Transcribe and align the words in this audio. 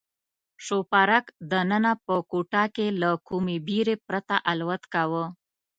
شوپرک 0.65 1.25
دننه 1.51 1.91
په 2.05 2.15
کوټه 2.31 2.63
کې 2.75 2.87
له 3.01 3.11
کومې 3.27 3.57
بېرې 3.67 3.95
پرته 4.07 4.35
الوت 4.51 4.83
کاوه. 4.93 5.25